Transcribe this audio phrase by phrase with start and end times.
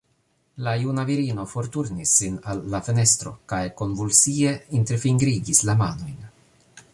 [0.67, 6.19] La juna virino forturnis sin al la fenestro kaj konvulsie interfingrigis la manojn.